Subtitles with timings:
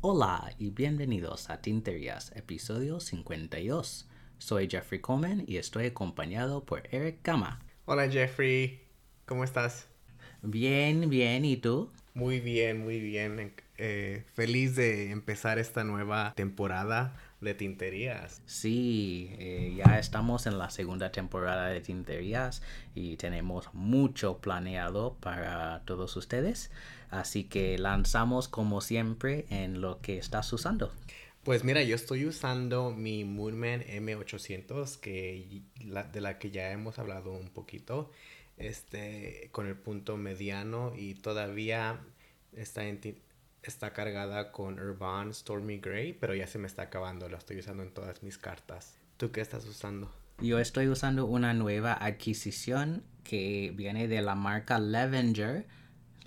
[0.00, 4.08] Hola y bienvenidos a Tinterías, episodio 52.
[4.38, 7.60] Soy Jeffrey Coleman y estoy acompañado por Eric Gama.
[7.86, 8.86] Hola Jeffrey,
[9.24, 9.88] ¿cómo estás?
[10.42, 11.90] Bien, bien, ¿y tú?
[12.12, 13.52] Muy bien, muy bien.
[13.78, 18.42] Eh, feliz de empezar esta nueva temporada de Tinterías.
[18.46, 22.62] Sí, eh, ya estamos en la segunda temporada de Tinterías
[22.94, 26.70] y tenemos mucho planeado para todos ustedes.
[27.10, 30.92] Así que lanzamos como siempre en lo que estás usando.
[31.44, 35.62] Pues mira, yo estoy usando mi Moonman M800, que
[36.10, 38.10] de la que ya hemos hablado un poquito,
[38.56, 42.00] este, con el punto mediano y todavía
[42.52, 42.84] está,
[43.64, 47.82] está cargada con Urban Stormy Gray, pero ya se me está acabando, lo estoy usando
[47.82, 48.98] en todas mis cartas.
[49.16, 50.10] ¿Tú qué estás usando?
[50.40, 55.66] Yo estoy usando una nueva adquisición que viene de la marca Levenger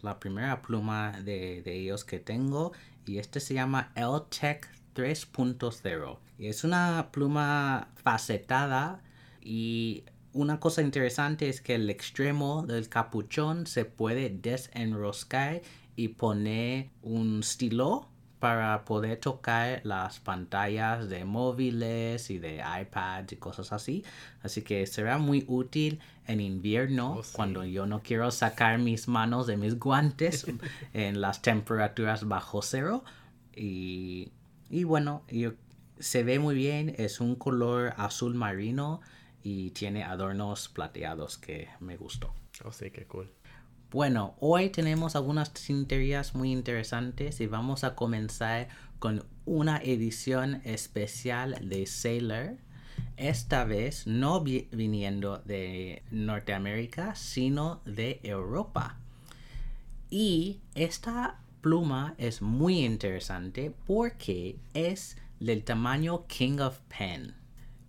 [0.01, 2.71] la primera pluma de, ellos que tengo
[3.05, 9.01] y este se llama L-Tech 3.0 y es una pluma facetada
[9.41, 15.61] y una cosa interesante es que el extremo del capuchón se puede desenroscar
[15.97, 18.07] y poner un estilo
[18.39, 24.05] para poder tocar las pantallas de móviles y de iPads y cosas así.
[24.43, 29.47] Así que será muy útil en invierno oh, cuando yo no quiero sacar mis manos
[29.47, 30.45] de mis guantes
[30.93, 33.03] en las temperaturas bajo cero.
[33.55, 34.31] Y,
[34.69, 35.23] y bueno,
[35.97, 39.01] se ve muy bien, es un color azul marino
[39.41, 42.35] y tiene adornos plateados que me gustó.
[42.63, 43.31] Oh, sí, qué cool.
[43.89, 48.67] Bueno, hoy tenemos algunas tinterías muy interesantes y vamos a comenzar
[48.99, 52.57] con una edición especial de Sailor.
[53.15, 58.97] Esta vez no viniendo de Norteamérica, sino de Europa.
[60.09, 67.35] Y esta pluma es muy interesante porque es del tamaño King of Pen.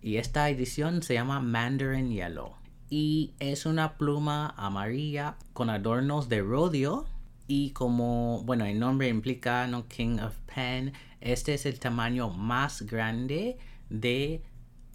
[0.01, 2.58] Y esta edición se llama Mandarin Yellow
[2.89, 7.05] y es una pluma amarilla con adornos de rodio
[7.47, 10.93] y como bueno el nombre implica no King of Pen.
[11.21, 13.57] Este es el tamaño más grande
[13.89, 14.43] de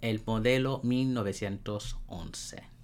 [0.01, 2.75] el modelo 1911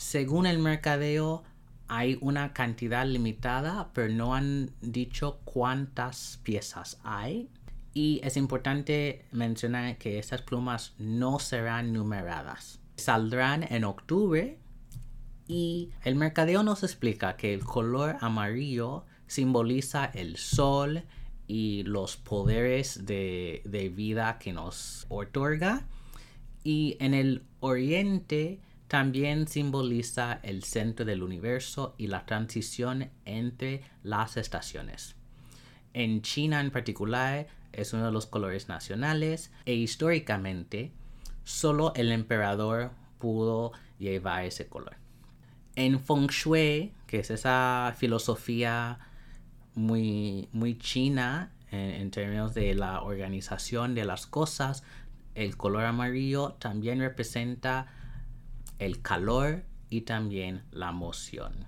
[0.00, 1.44] según el mercadeo
[1.86, 7.50] hay una cantidad limitada pero no han dicho cuántas piezas hay.
[7.92, 14.60] Y es importante mencionar que estas plumas no serán numeradas saldrán en octubre
[15.48, 21.02] y el mercadeo nos explica que el color amarillo simboliza el sol
[21.48, 25.88] y los poderes de, vida que nos otorga
[26.62, 34.36] y en el oriente también simboliza el centro del universo y la transición entre las
[34.36, 35.16] estaciones.
[35.94, 40.92] En China en particular es uno de los colores nacionales e históricamente
[41.44, 44.96] solo el emperador pudo llevar ese color.
[45.76, 48.98] En Feng Shui, que es esa filosofía
[49.74, 54.82] muy, muy china en, términos de la organización de las cosas,
[55.34, 57.86] el color amarillo también representa
[58.78, 61.66] el calor y también la emoción.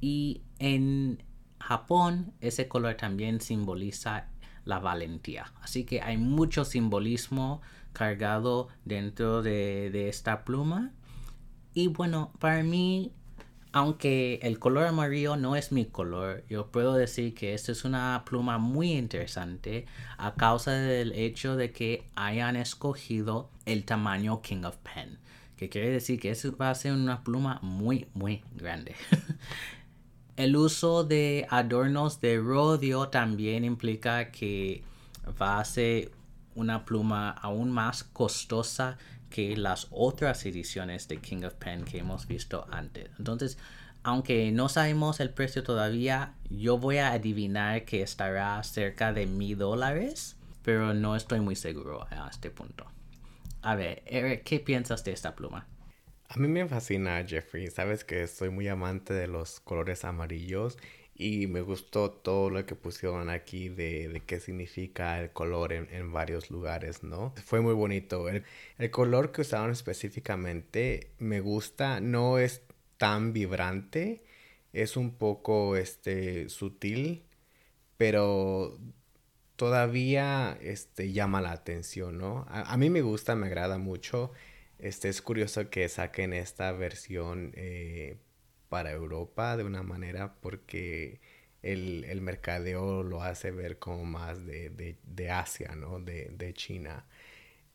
[0.00, 1.22] Y en
[1.58, 4.29] Japón ese color también simboliza
[4.70, 5.52] la valentía.
[5.60, 7.60] Así que hay mucho simbolismo
[7.92, 10.92] cargado dentro de, esta pluma.
[11.74, 13.12] Y bueno, para mí,
[13.72, 18.22] aunque el color amarillo no es mi color, yo puedo decir que esta es una
[18.24, 19.86] pluma muy interesante
[20.16, 25.18] a causa del hecho de que hayan escogido el tamaño King of Pen.
[25.56, 28.94] Que quiere decir que eso va a ser una pluma muy, muy grande.
[30.36, 34.82] el uso de adornos de rodio también implica que
[35.40, 36.10] va a ser
[36.54, 38.98] una pluma aún más costosa
[39.30, 43.10] que las otras ediciones de King of Pen que hemos visto antes.
[43.18, 43.58] Entonces,
[44.02, 49.56] aunque no sabemos el precio todavía, yo voy a adivinar que estará cerca de mil
[49.56, 52.86] dólares, pero no estoy muy seguro a este punto.
[53.62, 55.66] A ver, Eric, ¿qué piensas de esta pluma?
[56.32, 60.78] A mí me fascina Jeffrey, sabes que soy muy amante de los colores amarillos
[61.12, 65.88] y me gustó todo lo que pusieron aquí de, de qué significa el color en,
[65.90, 67.34] en, varios lugares, ¿no?
[67.44, 68.28] Fue muy bonito.
[68.28, 68.44] El,
[68.78, 72.62] el, color que usaron específicamente me gusta, no es
[72.96, 74.22] tan vibrante,
[74.72, 77.24] es un poco este, sutil,
[77.96, 78.78] pero
[79.56, 82.46] todavía este, llama la atención, ¿no?
[82.48, 84.30] A, a mí me gusta, me agrada mucho.
[84.82, 88.16] Este es curioso que saquen esta versión eh,
[88.68, 91.20] para Europa de una manera porque
[91.62, 96.00] el, el, mercadeo lo hace ver como más de, de, de Asia, ¿no?
[96.00, 97.06] De, de China.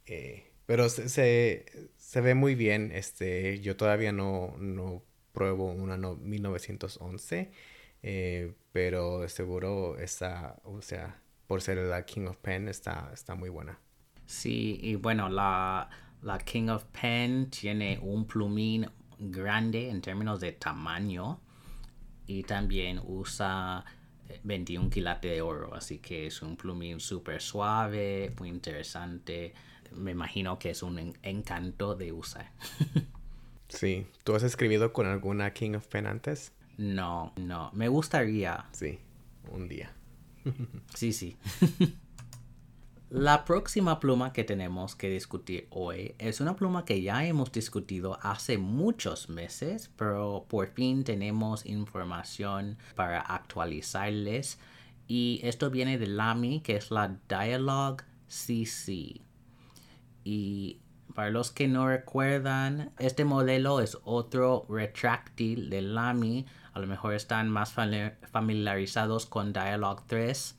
[0.05, 1.65] Eh, pero se,
[1.97, 2.91] se, ve muy bien.
[2.91, 7.51] Este, yo todavía no, no pruebo una 1911,
[8.01, 13.49] eh, pero seguro está, o sea, por ser la King of Pen está, está muy
[13.49, 13.79] buena.
[14.25, 15.89] Sí, y bueno, la,
[16.25, 18.89] la King of Pen tiene un plumín
[19.19, 21.39] grande en términos de tamaño
[22.25, 23.85] y también usa
[24.43, 29.53] 21 quilates de oro, así que es un plumín súper suave, muy interesante.
[29.91, 32.51] Me imagino que es un encanto de usar.
[33.69, 36.53] sí, ¿tú has escribido con alguna King of Pen antes?
[36.77, 38.65] No, no, me gustaría.
[38.71, 38.97] Sí,
[39.51, 39.93] un día.
[40.95, 41.37] sí, sí.
[43.11, 48.17] La próxima pluma que tenemos que discutir hoy es una pluma que ya hemos discutido
[48.23, 54.57] hace muchos meses, pero por fin tenemos información para actualizarles.
[55.07, 59.21] Y esto viene de Lamy, que es la Dialog CC.
[60.23, 60.79] Y
[61.13, 66.47] para los que no recuerdan, este modelo es otro retráctil de Lamy.
[66.73, 70.55] A lo mejor están más familiarizados con Dialog 3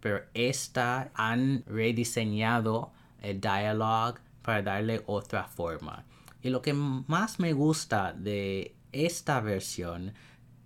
[0.00, 6.04] pero esta han rediseñado el dialogue para darle otra forma.
[6.42, 10.14] Y lo que más me gusta de esta versión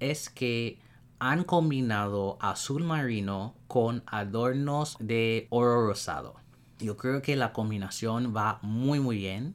[0.00, 0.78] es que
[1.18, 6.34] han combinado azul marino con adornos de oro rosado.
[6.78, 9.54] Yo creo que la combinación va muy muy bien.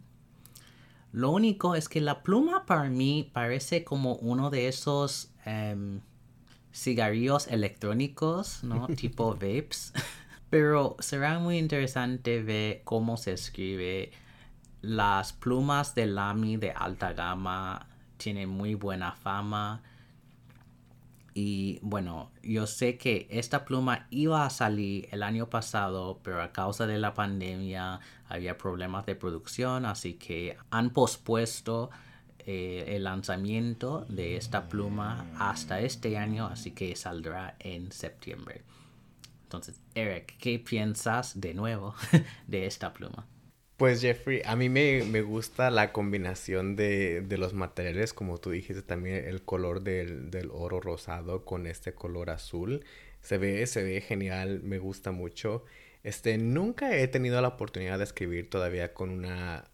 [1.12, 6.02] Lo único es que la pluma para mí parece como uno de esos em,
[6.78, 8.88] cigarrillos electrónicos, ¿no?
[8.96, 9.94] tipo vapes.
[10.50, 14.12] Pero será muy interesante ver cómo se escribe.
[14.82, 17.88] Las plumas de Lamy de alta gama
[18.18, 19.82] tienen muy buena fama.
[21.34, 26.52] Y bueno, yo sé que esta pluma iba a salir el año pasado, pero a
[26.52, 31.90] causa de la pandemia había problemas de producción, así que han pospuesto
[32.50, 38.62] eh, el lanzamiento de esta pluma hasta este año, así que saldrá en septiembre.
[39.44, 41.94] Entonces, Eric, ¿qué piensas de nuevo
[42.48, 43.28] de esta pluma?
[43.76, 49.26] Pues Jeffrey, a mí me, gusta la combinación de, los materiales, como tú dijiste también,
[49.26, 52.86] el color del, del, oro rosado con este color azul.
[53.20, 55.66] Se ve, se ve genial, me gusta mucho.
[56.04, 59.70] Este, nunca he tenido la oportunidad de escribir todavía con una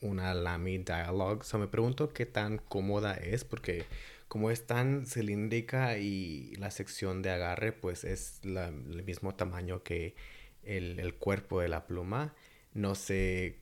[0.00, 1.44] una Lamy Dialogue.
[1.44, 3.84] So me pregunto qué tan cómoda es porque
[4.28, 10.14] como es tan cilíndrica y la sección de agarre pues es el mismo tamaño que
[10.62, 12.34] el, cuerpo de la pluma.
[12.72, 13.60] No sé,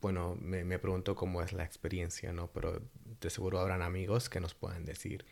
[0.00, 2.52] bueno, me, me pregunto cómo es la experiencia, ¿no?
[2.52, 2.82] Pero
[3.20, 5.24] de seguro habrán amigos que nos puedan decir.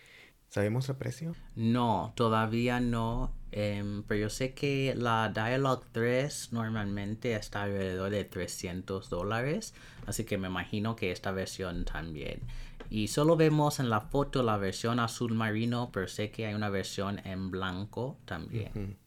[0.50, 1.36] ¿Sabemos el precio?
[1.54, 3.32] No, todavía no.
[3.52, 9.74] Em, pero yo sé que la Dialog 3 normalmente está alrededor de 300 dólares.
[10.06, 12.40] Así que me imagino que esta versión también.
[12.90, 16.68] Y solo vemos en la foto la versión azul marino, pero sé que hay una
[16.68, 18.98] versión en blanco también.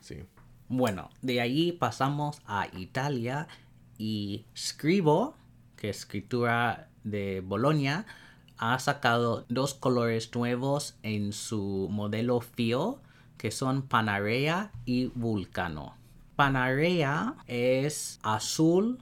[0.00, 0.24] Sí.
[0.68, 3.46] Bueno, de ahí pasamos a Italia
[3.98, 5.36] y Scribo,
[5.76, 8.06] que es escritura de Bolonia,
[8.58, 13.00] ha sacado dos colores nuevos en su modelo FIO
[13.36, 15.96] que son Panarea y Vulcano.
[16.36, 18.98] Panarea es azul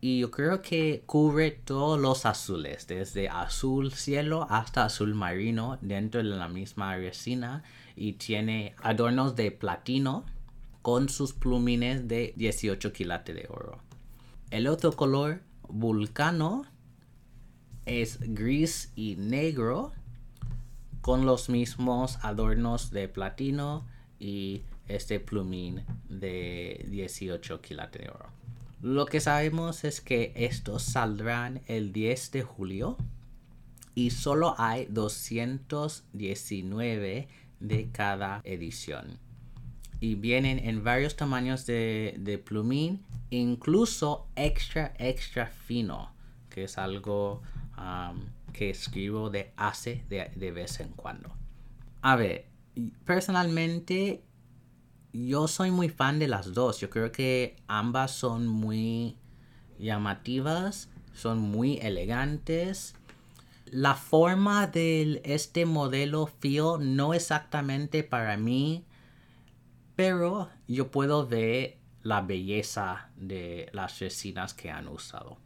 [0.00, 6.22] y yo creo que cubre todos los azules, desde azul cielo hasta azul marino dentro
[6.22, 7.62] de la misma resina
[7.94, 10.24] y tiene adornos de platino
[10.82, 13.78] con sus plumines de 18 quilates de oro.
[14.50, 16.66] El otro color, Vulcano,
[17.86, 19.92] es gris y negro
[21.00, 23.84] con los mismos adornos de platino
[24.20, 28.26] y este plumín de 18 quilates de oro.
[28.80, 32.96] Lo que sabemos es que estos saldrán el 10 de julio
[33.94, 37.28] y solo hay 219
[37.60, 39.18] de cada edición.
[40.00, 46.10] Y vienen en varios tamaños de, de plumín, incluso extra, extra fino,
[46.50, 47.40] que es algo
[48.52, 51.34] que escribo de hace de, vez en cuando.
[52.02, 52.46] A ver,
[53.04, 54.22] personalmente
[55.12, 56.80] yo soy muy fan de las dos.
[56.80, 59.16] Yo creo que ambas son muy
[59.78, 62.94] llamativas, son muy elegantes.
[63.66, 68.84] La forma de este modelo FIO no exactamente para mí,
[69.96, 75.38] pero yo puedo ver la belleza de las resinas que han usado.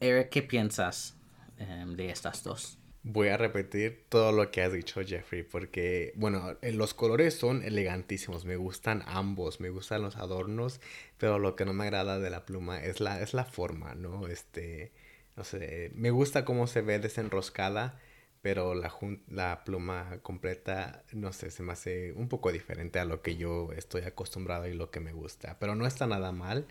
[0.00, 1.17] Eric, ¿qué piensas
[1.58, 2.78] em, de estas dos?
[3.04, 7.62] Voy a repetir todo lo que has dicho, Jeffrey, porque, bueno, eh, los colores son
[7.62, 10.80] elegantísimos, me gustan ambos, me gustan los adornos,
[11.16, 14.26] pero lo que no me agrada de la pluma es la, es la forma, ¿no?
[14.26, 14.92] Este,
[15.36, 17.98] no sé, me gusta cómo se ve desenroscada,
[18.42, 18.92] pero la,
[19.28, 23.72] la pluma completa, no sé, se me hace un poco diferente a lo que yo
[23.72, 26.66] estoy acostumbrado y lo que me gusta, pero no está nada mal,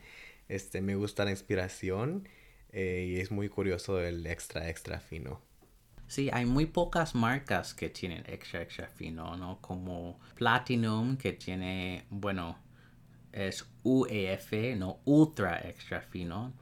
[0.50, 2.28] este, me gusta la inspiración
[2.72, 5.42] eh, y es muy curioso el extra, extra fino.
[6.08, 9.60] Sí, hay muy pocas marcas que tienen extra, extra fino, ¿no?
[9.60, 12.58] Como Platinum, que tiene, bueno,
[13.34, 16.54] es UEF, no ultra extra fino.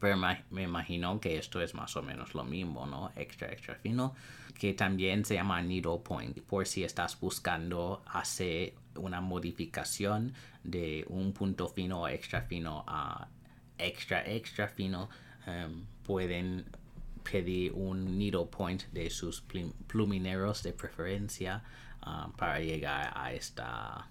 [0.00, 0.16] Pero
[0.50, 3.12] me imagino que esto es más o menos lo mismo, ¿no?
[3.14, 4.14] Extra, extra fino.
[4.58, 6.40] Que también se llama Needle Point.
[6.40, 10.32] Por si estás buscando hacer una modificación
[10.64, 13.28] de un punto fino o extra fino a
[13.78, 15.08] extra, extra fino,
[15.46, 16.64] em, pueden
[17.22, 19.42] pedir un needle point de sus
[19.86, 21.62] plumineros de preferencia
[22.02, 24.08] ah, para llegar a, esta,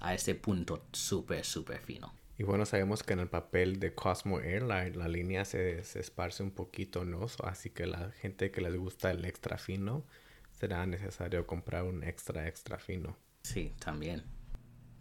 [0.00, 2.12] a este punto súper, súper fino.
[2.38, 6.42] Y bueno, sabemos que en el papel de Cosmo Air la, línea se, se, esparce
[6.42, 7.26] un poquito, ¿no?
[7.44, 10.04] Así que la gente que les gusta el extra fino,
[10.52, 13.16] será necesario comprar un extra, extra fino.
[13.42, 14.22] Sí, también.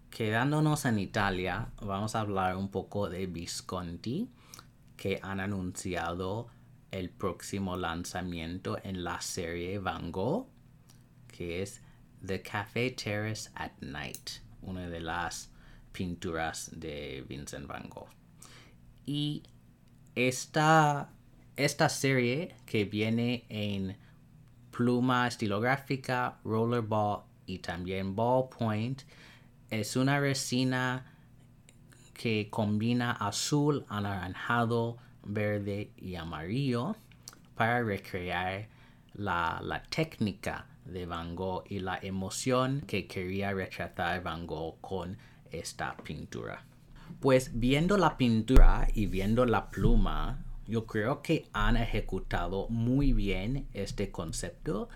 [0.09, 4.29] Quedándonos en Italia, vamos a hablar un poco de Visconti,
[4.97, 6.49] que han anunciado
[6.91, 10.47] el próximo lanzamiento en la serie Van Gogh,
[11.27, 11.81] que es
[12.25, 15.51] The Café Terrace at Night, una de las
[15.91, 18.09] pinturas de Vincent Van Gogh.
[19.05, 19.43] Y
[20.15, 21.11] esta,
[21.55, 23.95] esta serie que viene en
[24.71, 29.03] pluma estilográfica, rollerball y también ballpoint,
[29.69, 31.05] es una resina
[32.13, 36.95] que combina azul, anaranjado, verde y amarillo
[37.55, 38.67] para recrear
[39.13, 45.17] la, técnica de Van Gogh y la emoción que quería retratar Van Gogh con
[45.51, 46.65] esta pintura.
[47.19, 53.67] Pues viendo la pintura y viendo la pluma, yo creo que han ejecutado muy bien
[53.73, 54.89] este concepto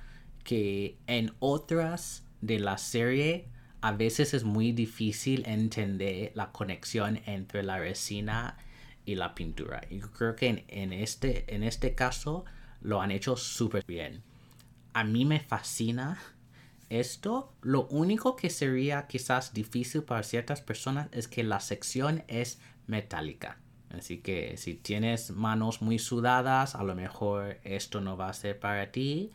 [0.44, 3.53] que en otras de la serie
[3.84, 8.58] a veces es muy difícil entender la conexión entre la resina
[9.04, 9.82] y la pintura.
[9.90, 12.46] Y creo que en, este, en este caso
[12.80, 14.24] lo han hecho súper bien.
[14.94, 16.18] A mí me fascina
[16.90, 17.58] esto.
[17.62, 23.60] Lo único que sería quizás difícil para ciertas personas es que la sección es metálica.
[23.90, 28.58] Así que si tienes manos muy sudadas, a lo mejor esto no va a ser
[28.62, 29.34] para ti.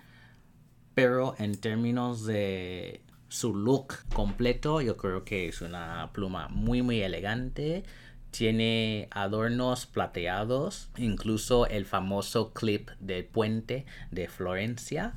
[0.94, 7.00] Pero en términos de su look completo, yo creo que es una pluma muy muy
[7.02, 7.84] elegante
[8.30, 15.14] tiene adornos plateados, incluso el famoso clip del puente de Florencia,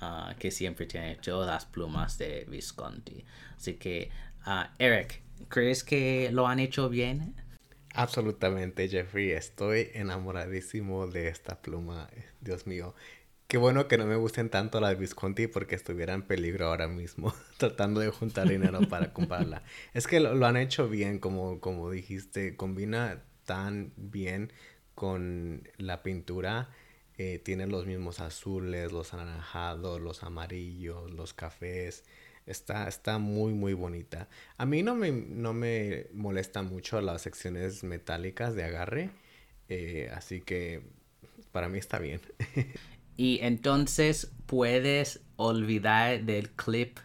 [0.00, 3.24] ah, que siempre tiene todas las plumas de Visconti.
[3.56, 4.10] Así que,
[4.46, 7.34] uh, Eric, ¿crees que lo han hecho bien?
[7.94, 9.32] Absolutamente, Jeffrey.
[9.32, 12.08] Estoy enamoradísimo de esta pluma.
[12.40, 12.94] Dios mío.
[13.52, 17.34] Qué bueno que no me gusten tanto las Visconti porque estuviera en peligro ahora mismo
[17.58, 19.62] tratando de juntar dinero para comprarla.
[19.92, 24.54] Es que lo, han hecho bien, como, como dijiste, combina tan bien
[24.94, 26.70] con la pintura.
[27.18, 32.04] Eh, tiene los mismos azules, los anaranjados, los amarillos, los cafés.
[32.46, 34.30] Está, está muy, muy bonita.
[34.56, 39.10] A mí no me, no me molesta mucho las secciones metálicas de agarre.
[39.68, 40.80] Eh, así que
[41.52, 42.22] para mí está bien.
[43.16, 46.98] Y entonces puedes olvidar del clip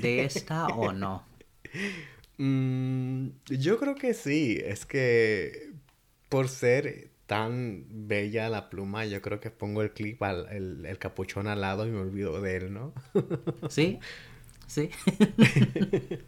[0.00, 1.24] de esta o no.
[2.38, 4.58] Mm, yo creo que sí.
[4.62, 5.72] Es que
[6.28, 10.98] por ser tan bella la pluma, yo creo que pongo el clip, al, el, el
[10.98, 12.92] capuchón al lado y me olvido de él, ¿no?
[13.68, 13.98] sí,
[14.66, 14.90] sí.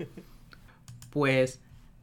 [1.11, 1.61] pues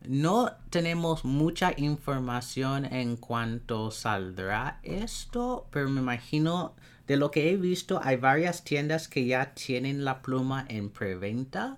[0.07, 6.75] no tenemos mucha información en cuanto saldrá esto, pero me imagino
[7.11, 11.77] de lo que he visto, hay varias tiendas que ya tienen la pluma en preventa.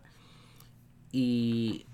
[1.11, 1.87] Y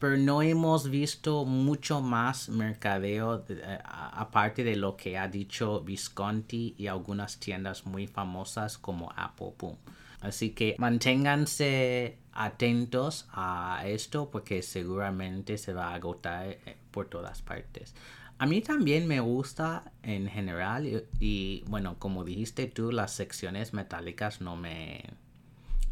[0.00, 3.44] pero no hemos visto mucho más mercadeo
[3.84, 9.76] aparte de lo que ha dicho Visconti y algunas tiendas muy famosas como Apple Boom.
[10.20, 17.42] Así que manténganse atentos a esto porque seguramente se va a agotar eh, por todas
[17.42, 17.94] partes.
[18.42, 24.40] A mí también me gusta en general y, bueno, como dijiste tú, las secciones metálicas
[24.40, 25.04] no me,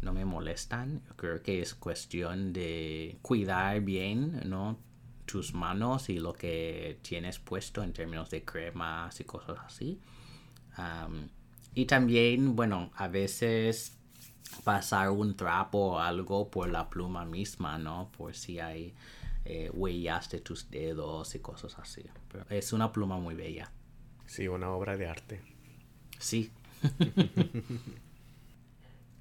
[0.01, 1.01] no me molestan.
[1.07, 4.77] Yo creo que es cuestión de cuidar bien, ¿no?
[5.25, 10.01] tus manos y lo que tienes puesto en términos de cremas y cosas así.
[11.73, 13.97] y también, bueno, a veces
[14.65, 18.11] pasar un trapo o algo por la pluma misma, ¿no?
[18.11, 18.93] Por si hay
[19.45, 22.03] eh, huellas de tus dedos y cosas así.
[22.31, 23.71] Pero es una pluma muy bella.
[24.25, 25.41] Sí, una obra de arte.
[26.19, 26.51] Sí.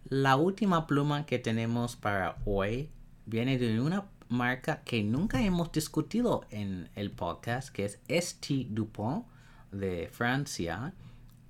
[0.04, 2.90] la última pluma que tenemos para hoy
[3.26, 8.66] viene de una marca que nunca hemos discutido en el podcast, que es St.
[8.70, 9.26] Dupont
[9.72, 10.94] de Francia.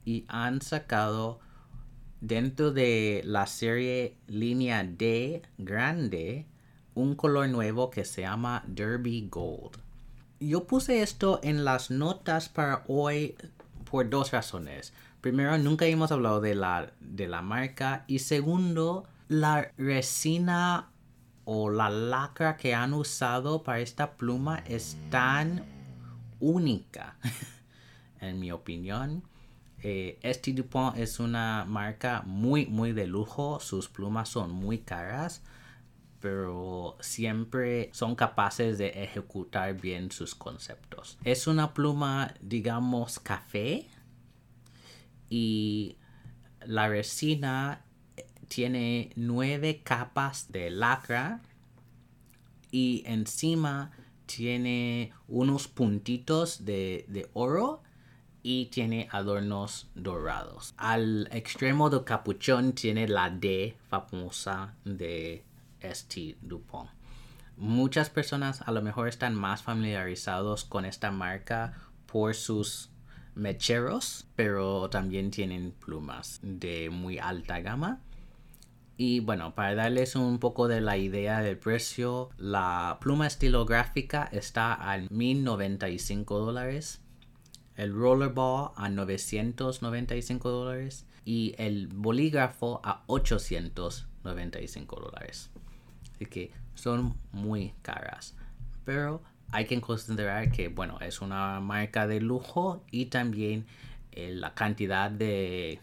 [0.04, 1.40] Y han sacado
[2.20, 6.46] dentro de la serie línea D grande
[7.00, 9.78] un color nuevo que se llama Derby Gold.
[10.38, 13.36] Yo puse esto en las notas para hoy
[13.90, 14.92] por dos razones.
[15.20, 18.04] Primero, nunca hemos hablado de la, de la marca.
[18.06, 20.90] Y segundo, la resina
[21.44, 25.64] o la lacra que han usado para esta pluma es tan
[26.38, 27.16] única,
[28.20, 29.22] en mi opinión.
[29.82, 33.60] Esti Dupont es una marca muy, muy de lujo.
[33.60, 35.42] Sus plumas son muy caras,
[36.20, 41.18] pero siempre son capaces de ejecutar bien sus conceptos.
[41.24, 43.88] Es una pluma, digamos, café
[45.28, 45.96] y
[46.66, 47.84] la resina
[48.48, 51.40] tiene nueve capas de lacra
[52.70, 53.92] y encima
[54.26, 57.82] tiene unos puntitos de, de oro
[58.42, 60.74] y tiene adornos dorados.
[60.76, 65.44] Al extremo del capuchón tiene la D famosa de
[65.80, 66.36] St.
[66.40, 66.90] Dupont.
[67.56, 71.74] Muchas personas a lo mejor están más familiarizados con esta marca
[72.06, 72.90] por sus
[73.34, 78.00] mecheros, pero también tienen plumas de muy alta gama.
[78.96, 84.74] Y bueno, para darles un poco de la idea del precio, la pluma estilográfica está
[84.74, 87.00] a 1095 dólares
[87.80, 95.50] el rollerball a 995 dólares y el bolígrafo a 895 dólares.
[96.20, 98.34] Así que son muy caras.
[98.84, 103.64] Pero hay que considerar que, bueno, es una marca de lujo y también
[104.12, 105.80] eh, la cantidad de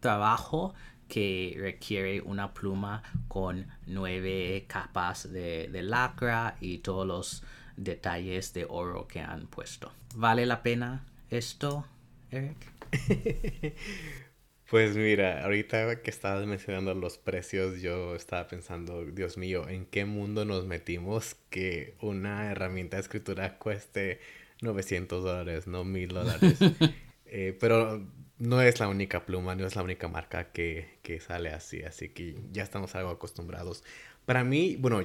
[0.00, 0.74] trabajo
[1.08, 7.42] que requiere una pluma con nueve capas de, de lacra y todos los
[7.78, 9.90] detalles de oro que han puesto.
[10.14, 11.86] ¿Vale la pena esto,
[12.30, 12.70] Eric?
[14.70, 20.04] pues mira, ahorita que estabas mencionando los precios, yo estaba pensando, Dios mío, ¿en qué
[20.04, 24.20] mundo nos metimos que una herramienta de escritura cueste
[24.62, 26.58] 900 dólares, no 1000 dólares?
[27.32, 28.04] Eh, pero
[28.38, 32.08] no es la única pluma, no es la única marca que, que sale así, así
[32.08, 33.84] que ya estamos algo acostumbrados.
[34.24, 35.02] Para mí, bueno,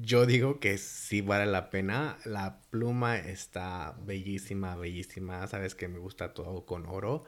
[0.00, 2.18] yo digo que sí vale la pena.
[2.24, 5.46] La pluma está bellísima, bellísima.
[5.46, 7.24] Sabes que me gusta todo con oro.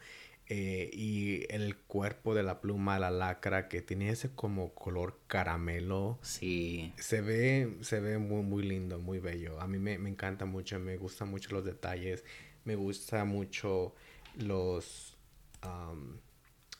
[0.48, 6.18] Eh, y el cuerpo de la pluma, la lacra, que tiene ese como color caramelo.
[6.22, 6.92] Sí.
[6.98, 9.60] Se ve, se ve muy, muy lindo, muy bello.
[9.60, 12.24] A mí me, encanta mucho, me gustan mucho los detalles.
[12.64, 13.94] Me gusta mucho
[14.36, 15.16] los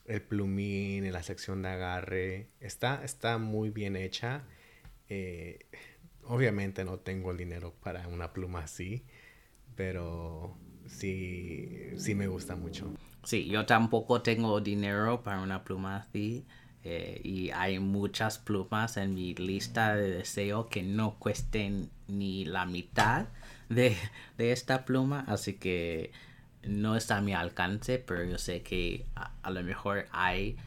[0.05, 2.49] el plumín, en la sección de agarre.
[2.59, 4.43] Está, está muy bien hecha.
[5.09, 5.59] Eh,
[6.25, 9.05] obviamente no tengo el dinero para una pluma así,
[9.75, 12.93] pero sí, sí me gusta mucho.
[13.23, 16.45] Sí, yo tampoco tengo dinero para una pluma así.
[16.85, 22.65] Eh, y hay muchas plumas en mi lista de deseo que no cuesten ni la
[22.65, 23.27] mitad
[23.69, 23.95] de,
[24.37, 25.23] de esta pluma.
[25.27, 26.11] Así que
[26.63, 30.57] no está a mi alcance, pero yo sé que a, lo mejor hay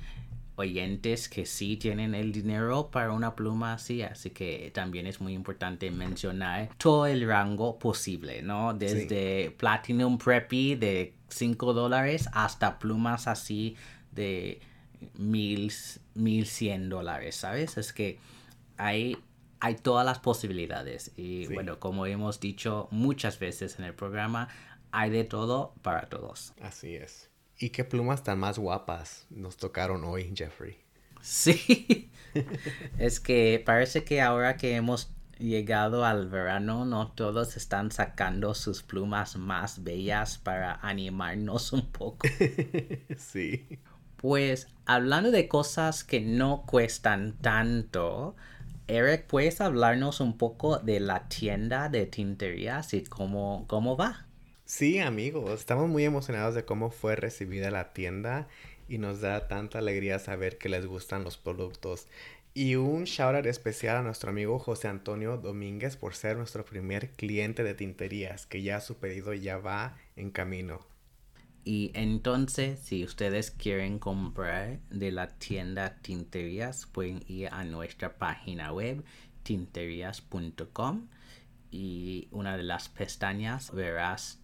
[0.56, 5.34] oyentes que sí tienen el dinero para una pluma así, así que también es muy
[5.34, 8.74] importante mencionar todo el rango posible, ¿no?
[8.74, 13.76] Desde Platinum Preppy de 5 dólares hasta plumas así
[14.12, 14.60] de
[15.18, 15.70] mil,
[16.14, 17.76] 1100 dólares, ¿sabes?
[17.76, 18.18] Es que
[18.78, 19.18] hay,
[19.60, 24.48] hay todas las posibilidades y bueno, como hemos dicho muchas veces en el programa,
[24.90, 26.54] hay de todo para todos.
[26.62, 27.25] Así es.
[27.58, 30.76] ¿Y qué plumas tan más guapas nos tocaron hoy, Jeffrey?
[31.22, 32.10] Sí,
[32.98, 38.82] es que parece que ahora que hemos llegado al verano, no todos están sacando sus
[38.82, 42.26] plumas más bellas para animarnos un poco.
[43.16, 43.66] sí.
[44.16, 48.36] Pues hablando de cosas que no cuestan tanto,
[48.86, 54.26] Eric, ¿puedes hablarnos un poco de la tienda de tinterías y cómo, cómo va?
[54.66, 58.48] Sí, amigos, estamos muy emocionados de cómo fue recibida la tienda
[58.88, 62.08] y nos da tanta alegría saber que les gustan los productos.
[62.52, 67.10] Y un shout out especial a nuestro amigo José Antonio Domínguez por ser nuestro primer
[67.12, 70.84] cliente de tinterías, que ya su pedido ya va en camino.
[71.62, 78.72] Y entonces, si ustedes quieren comprar de la tienda Tinterías, pueden ir a nuestra página
[78.72, 79.04] web
[79.44, 81.06] tinterías.com
[81.70, 84.40] y una de las pestañas verás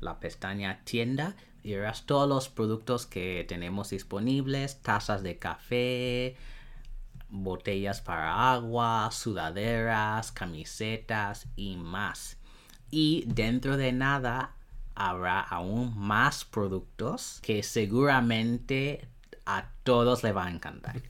[0.00, 6.36] la pestaña tienda y verás todos los productos que tenemos disponibles, tazas de café,
[7.28, 12.38] botellas para agua, sudaderas, camisetas y más.
[12.90, 14.54] Y dentro de nada
[14.94, 19.08] habrá aún más productos que seguramente
[19.46, 21.00] a todos le va a encantar.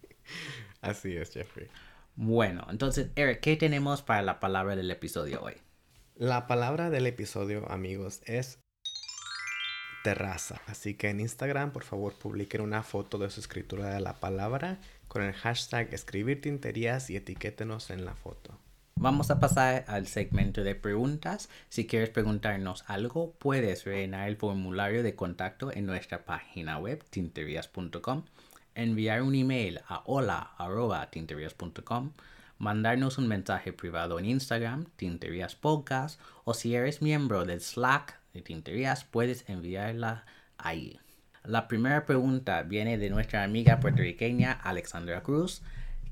[0.80, 1.68] Así es, Jeffrey.
[2.16, 5.54] Bueno, entonces, Eric, ¿qué tenemos para la palabra del episodio hoy?
[6.16, 8.60] La palabra del episodio, amigos, es
[10.04, 10.62] terraza.
[10.68, 14.78] Así que en Instagram, por favor, publiquen una foto de su escritura de la palabra
[15.08, 18.56] con el hashtag escribir tinterías y etiquétenos en la foto.
[18.94, 21.48] Vamos a pasar al segmento de preguntas.
[21.68, 28.22] Si quieres preguntarnos algo, puedes rellenar el formulario de contacto en nuestra página web tinterías.com,
[28.76, 32.12] enviar un email a hola.tinterías.com,
[32.58, 38.42] mandarnos un mensaje privado en Instagram, Tinterías Podcast, o si eres miembro del Slack de
[38.42, 40.24] Tinterías, puedes enviarla
[40.58, 40.98] ahí.
[41.44, 45.62] La primera pregunta viene de nuestra amiga puertorriqueña Alexandra Cruz.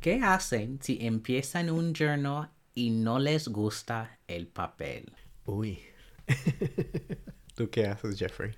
[0.00, 5.12] ¿Qué hacen si empiezan un journal y no les gusta el papel?
[5.46, 5.80] Uy.
[7.54, 8.52] ¿Tú qué haces, Jeffrey?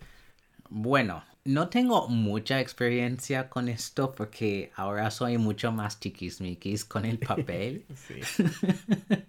[0.68, 7.18] Bueno, no tengo mucha experiencia con esto porque ahora soy mucho más chiquismiquis con el
[7.20, 7.86] papel.
[7.94, 8.20] sí.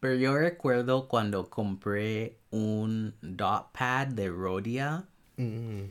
[0.00, 5.08] Pero yo recuerdo cuando compré un dot pad de Rhodia.
[5.38, 5.90] Mm.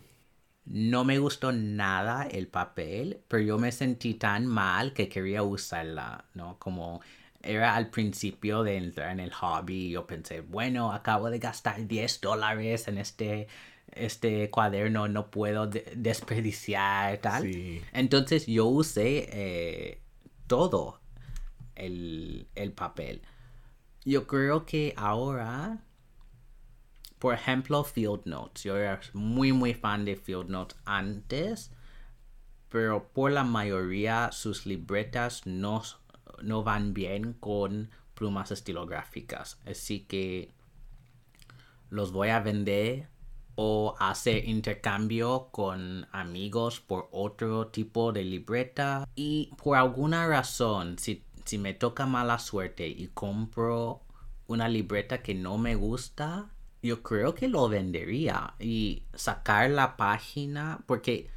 [0.66, 6.26] No me gustó nada el papel, pero yo me sentí tan mal que quería usarla,
[6.34, 6.60] ¿no?
[6.60, 7.02] Como
[7.42, 12.20] era al principio de entrar en el hobby, yo pensé, bueno, acabo de gastar 10
[12.20, 13.48] dólares en este,
[13.92, 17.52] este cuaderno, no puedo desperdiciar, tal.
[17.94, 20.02] Entonces yo usé eh,
[20.48, 21.00] todo
[21.76, 23.22] el, el papel.
[24.06, 25.84] Yo creo que ahora
[27.20, 28.64] por ejemplo, Field Notes.
[28.64, 31.72] Yo era muy, muy fan de Field Notes antes,
[32.70, 35.82] pero por la mayoría sus libretas no,
[36.42, 39.60] no van bien con plumas estilográficas.
[39.66, 40.52] Así que
[41.90, 43.08] los voy a vender
[43.60, 49.10] o hacer intercambio con amigos por otro tipo de libreta.
[49.16, 54.04] Y por alguna razón, si, si me toca mala suerte y compro
[54.46, 56.52] una libreta que no me gusta,
[56.84, 61.32] yo creo que lo vendería y sacar la página, porque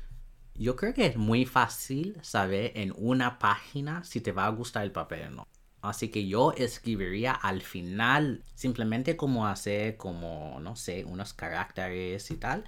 [0.55, 4.85] yo creo que es muy fácil saber en una página si te va a gustar
[4.85, 5.49] el papel o no.
[5.83, 12.37] Así que yo escribiría al final, simplemente como hacer como, no sé, unos caracteres y
[12.37, 12.65] tal,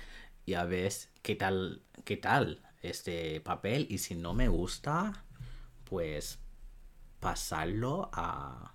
[0.46, 5.25] y a ver qué tal, qué tal este papel, y si no me gusta,
[5.85, 6.38] pues
[7.20, 8.72] pasarlo a,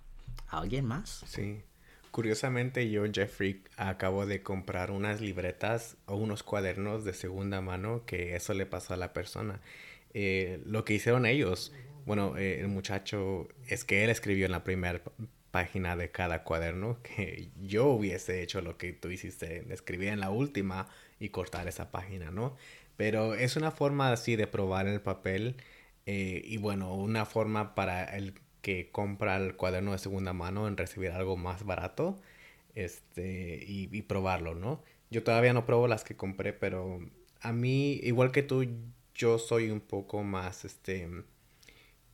[0.48, 1.24] a alguien más.
[1.26, 1.62] Sí.
[2.10, 8.34] Curiosamente yo, Jeffrey, acabo de comprar unas libretas o unos cuadernos de segunda mano que
[8.34, 9.60] eso le pasó a la persona.
[10.14, 11.72] Eh, lo que hicieron ellos,
[12.08, 15.02] bueno, eh, el muchacho es que él escribió en la primera
[15.50, 20.30] página de cada cuaderno que yo hubiese hecho lo que tú hiciste, escribir en la
[20.30, 20.88] última
[21.20, 22.56] y cortar esa página, ¿no?
[22.96, 25.56] Pero es una forma así de probar el papel
[26.06, 30.78] eh, y bueno, una forma para el que compra el cuaderno de segunda mano en
[30.78, 32.18] recibir algo más barato
[32.74, 34.82] este, y, probarlo, ¿no?
[35.10, 37.00] Yo todavía no pruebo las que compré, pero
[37.42, 38.66] a mí, igual que tú,
[39.14, 41.08] yo soy un poco más, este,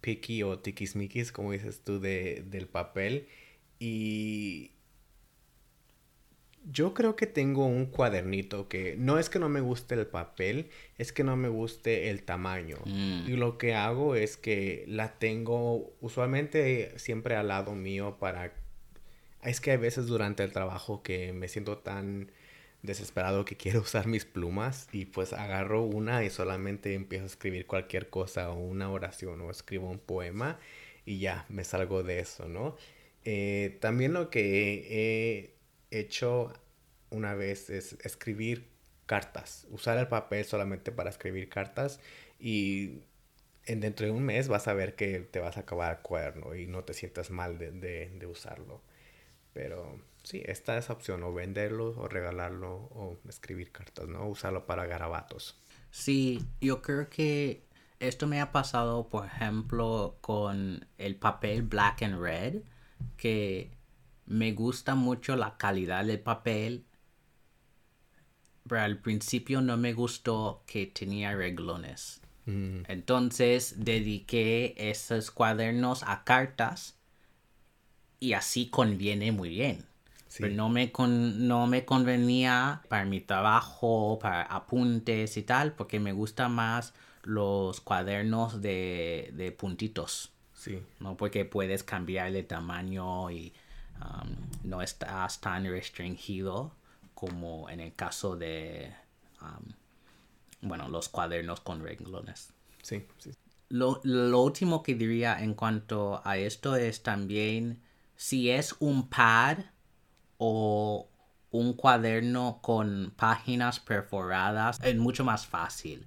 [0.05, 3.27] picky o tiquismiquis, como dices tú, de, del papel.
[3.79, 4.73] Y
[6.71, 10.69] yo creo que tengo un cuadernito que no es que no me guste el papel,
[10.99, 12.77] es que no me guste el tamaño.
[12.85, 13.25] Mm.
[13.29, 18.53] Y lo que hago es que la tengo usualmente siempre al lado mío para...
[19.43, 22.31] Es que hay veces durante el trabajo que me siento tan
[22.85, 27.66] desesperado que quiero usar mis plumas y pues agarro una y solamente empiezo a escribir
[27.66, 30.59] cualquier cosa o una oración o escribo un poema
[31.05, 32.77] y ya me salgo de eso, ¿no?
[33.25, 35.55] Eh, también lo que
[35.90, 36.53] he hecho
[37.11, 38.68] una vez es escribir
[39.07, 42.01] cartas, usar el papel solamente para escribir cartas
[42.38, 43.01] y
[43.66, 46.55] en, dentro de un mes vas a ver que te vas a acabar el cuaderno
[46.55, 48.83] y no te sientas mal de, de, usarlo.
[49.53, 54.27] Pero sí, esta es opción, o venderlo, o regalarlo, o escribir cartas, ¿no?
[54.29, 55.57] Usarlo para garabatos.
[55.91, 57.65] Sí, yo creo que
[58.01, 62.63] Esto me ha pasado, por ejemplo, con el papel black and red,
[63.17, 63.71] que
[64.27, 66.87] me gusta mucho la calidad del papel,
[68.69, 72.21] pero al principio no me gustó que tenía reglones.
[72.47, 76.99] Mm, Entonces dediqué esos cuadernos a cartas
[78.19, 79.87] y así conviene muy bien.
[80.37, 80.42] Sí.
[80.42, 86.01] Pero no me, con- no me convenía para mi trabajo, para apuntes y tal, porque
[86.01, 91.16] me gustan más los cuadernos de, de puntitos, sí, ¿no?
[91.16, 93.55] Porque puedes cambiar de tamaño y
[94.01, 94.37] um,
[94.70, 96.73] no estás tan restringido
[97.14, 98.92] como en el caso de,
[99.42, 99.73] um,
[100.62, 102.53] bueno, los cuadernos con renglones.
[102.83, 103.35] sí, sí.
[103.68, 107.83] Lo, lo último que diría en cuanto a esto es también
[108.16, 109.59] si es un pad
[110.46, 111.09] o
[111.50, 116.07] un cuaderno con páginas perforadas, es mucho más fácil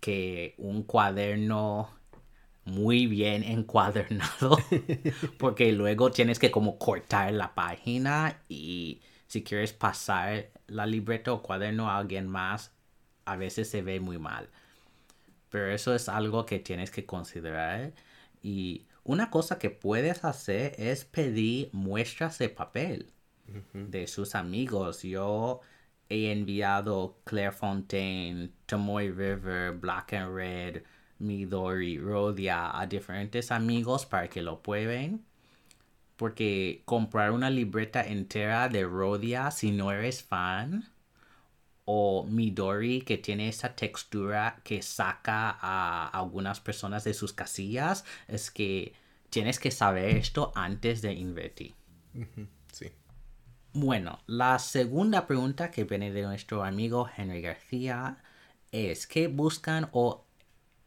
[0.00, 1.90] que un cuaderno
[2.64, 4.58] muy bien encuadernado
[5.38, 11.42] porque luego tienes que como cortar la página y si quieres pasar la libreta o
[11.42, 12.72] cuaderno a alguien más
[13.26, 14.48] a veces se ve muy mal
[15.54, 17.92] pero eso es algo que tienes que considerar.
[18.42, 23.12] Y una cosa que puedes hacer es pedir muestras de papel
[23.72, 25.02] de sus amigos.
[25.02, 25.60] Yo
[26.08, 30.82] he enviado Clairefontaine, Tomoy River, Black and Red,
[31.18, 35.24] Midori, Rodia a diferentes amigos para que lo prueben.
[36.16, 40.84] Porque comprar una libreta entera de Rodia si no eres fan
[41.84, 48.50] o Midori que tiene esa textura que saca a algunas personas de sus casillas es
[48.50, 48.94] que
[49.28, 51.74] tienes que saber esto antes de invertir.
[53.76, 58.18] Bueno, la segunda pregunta que viene de nuestro amigo Henry García
[58.70, 60.24] es ¿qué buscan o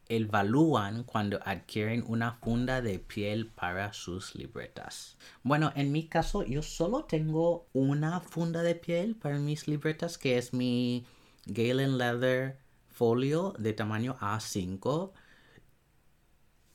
[0.08, 5.18] evalúan cuando adquieren una funda de piel para sus libretas?
[5.42, 10.38] Bueno, en mi caso yo solo tengo una funda de piel para mis libretas que
[10.38, 11.04] es mi
[11.44, 15.12] Galen Leather folio de tamaño A5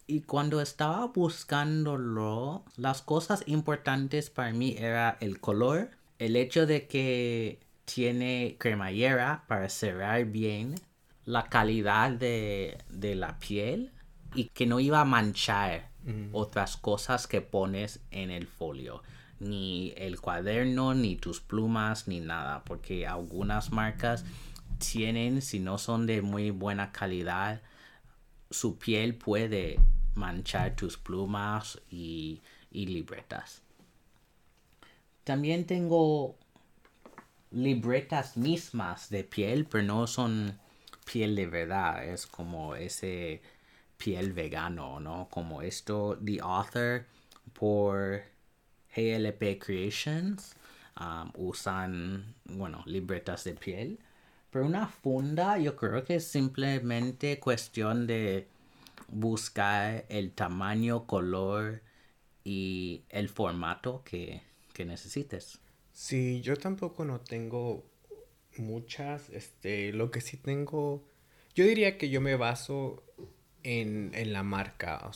[0.05, 5.89] y cuando estaba buscándolo, las cosas importantes para mí era el color,
[6.23, 10.75] el hecho de que tiene cremallera para cerrar bien,
[11.25, 13.91] la calidad de, de la piel
[14.33, 15.91] y que no iba a manchar
[16.31, 19.03] otras cosas que pones en el folio.
[19.39, 22.63] Ni el cuaderno, ni tus plumas, ni nada.
[22.63, 24.25] Porque algunas marcas
[24.79, 27.61] tienen, si no son de muy buena calidad,
[28.49, 29.79] su piel puede
[30.15, 33.62] manchar tus plumas y, y libretas.
[35.23, 36.35] También tengo
[37.51, 40.59] libretas mismas de piel, pero no son
[41.05, 43.41] piel de verdad, es como ese
[43.97, 45.27] piel vegano, ¿no?
[45.29, 47.05] Como esto, The Author
[47.53, 48.23] por
[48.95, 50.55] GLP Creations
[50.99, 53.99] um, usan, bueno, libretas de piel.
[54.49, 58.47] Pero una funda yo creo que es simplemente cuestión de
[59.07, 61.81] buscar el tamaño, color
[62.43, 64.41] y el formato que,
[64.73, 65.59] que necesites.
[65.91, 67.85] Sí, yo tampoco no tengo
[68.57, 71.07] muchas, este, lo que sí tengo,
[71.55, 73.03] yo diría que yo me baso
[73.63, 75.09] en, en la marca,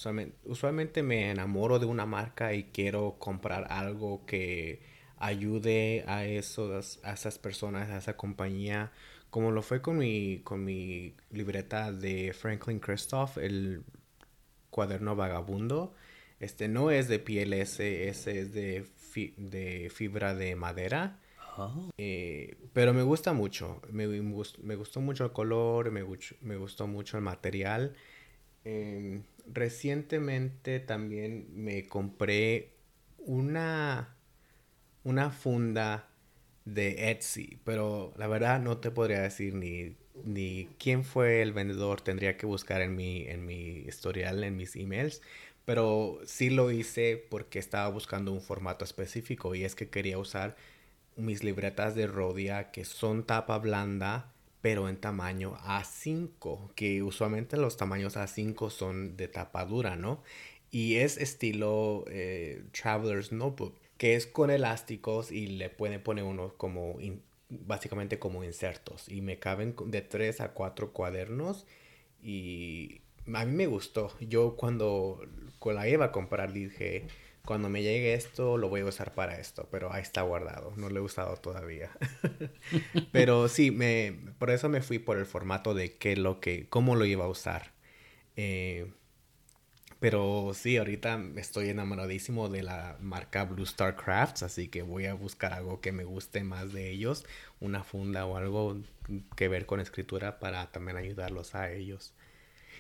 [0.46, 4.82] usualmente me enamoro de una marca y quiero comprar algo que
[5.18, 8.92] ayude a esos, a esas personas, a esa compañía,
[9.30, 13.84] como lo fue con mi, con mi libreta de Franklin Christoph, el
[14.70, 15.94] cuaderno vagabundo.
[16.40, 17.24] Este no es de
[17.62, 18.86] ese, ese es de,
[19.18, 21.20] fi- de fibra de madera.
[21.58, 21.90] Oh.
[21.98, 23.82] Eh, pero me gusta mucho.
[23.92, 26.04] Me, me gus- me gustó mucho el color, me
[26.58, 27.96] gustó mucho el material.
[28.64, 32.74] Em, recientemente también me compré
[33.18, 34.16] una,
[35.04, 36.10] una funda
[36.66, 42.02] de Etsy, pero la verdad no te podría decir ni, ni quién fue el vendedor.
[42.02, 45.22] Tendría que buscar en mi, en mi historial, en mis emails.
[45.68, 50.56] Pero sí lo hice porque estaba buscando un formato específico y es que quería usar
[51.18, 57.76] mis libretas de Rodia que son tapa blanda pero en tamaño A5 que usualmente los
[57.76, 60.24] tamaños A5 son de tapa dura ¿no?
[60.72, 66.54] y es estilo eh, Traveler's Notebook que es con elásticos y le pueden poner uno
[66.56, 66.98] como
[67.50, 71.66] básicamente como insertos y me caben de 3 a 4 cuadernos
[72.24, 73.02] y
[73.34, 74.12] a mí me gustó.
[74.20, 75.22] Yo cuando,
[75.60, 77.08] cuando la iba a comprar dije,
[77.46, 80.90] cuando me llegue esto lo voy a usar para esto, pero ahí está guardado, no
[80.90, 81.90] lo he usado todavía.
[83.12, 86.96] pero sí, me, por eso me fui por el formato de qué lo que, cómo
[86.96, 87.74] lo iba a usar.
[88.36, 88.92] Eh,
[90.00, 95.16] pero sí, ahorita estoy enamoradísimo de la marca Blue Star Crafts, así que voy a
[95.16, 97.26] buscar algo que me guste más de ellos,
[97.60, 98.80] una funda o algo
[99.36, 102.14] que ver con escritura para también ayudarlos a ellos.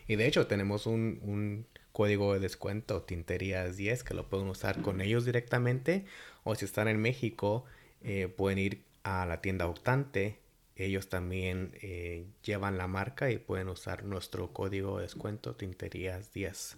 [0.07, 4.83] Y de hecho tenemos un, un código de descuento, Tinterías 10, que lo pueden usar
[4.83, 6.05] con ellos directamente,
[6.43, 7.65] o si están en México,
[8.01, 10.37] eh, pueden ir a la tienda Octante
[10.77, 16.77] ellos también eh, llevan la marca y pueden usar nuestro código de descuento Tinterías 10.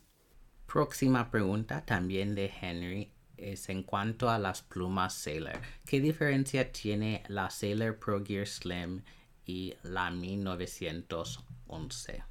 [0.71, 5.59] Próxima pregunta también de Henry es en cuanto a las plumas Sailor.
[5.85, 9.01] ¿Qué diferencia tiene la Sailor Pro Gear Slim
[9.45, 12.23] y la 1911?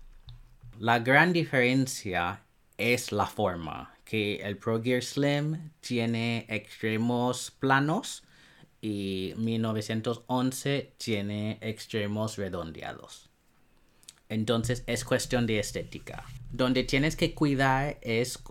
[0.78, 2.46] La gran diferencia
[2.78, 8.22] es la forma, que el Pro Gear Slim tiene extremos planos
[8.80, 13.28] y 1911 tiene extremos redondeados.
[14.28, 16.24] Entonces es cuestión de estética.
[16.50, 18.42] Donde tienes que cuidar es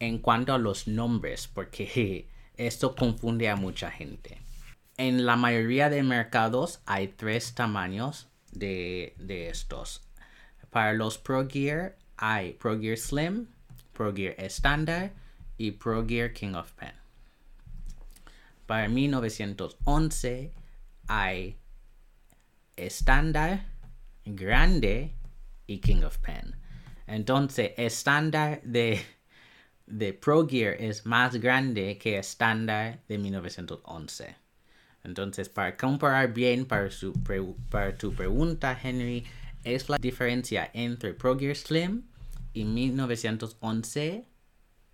[0.00, 4.40] en cuanto a los nombres, porque esto confunde a mucha gente.
[4.96, 10.02] En la mayoría de mercados hay tres tamaños de, de estos.
[10.70, 13.48] Para los Pro Gear hay Pro Gear Slim,
[13.98, 15.10] Pro Gear Standard
[15.58, 16.92] y Pro Gear King of Pen.
[18.64, 20.52] Para 1911
[21.08, 21.58] hay
[22.76, 23.64] estándar,
[24.24, 25.16] grande
[25.66, 26.54] y King of Pen.
[27.08, 29.00] Entonces, estándar de,
[29.86, 34.36] de Pro Gear es más grande que estándar de 1911.
[35.02, 37.12] Entonces, para comparar bien para, su
[37.68, 39.26] para tu pregunta, Henry,
[39.64, 42.04] es la diferencia entre Pro Gear Slim
[42.58, 44.26] y 1911